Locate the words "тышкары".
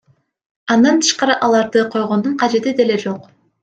1.03-1.37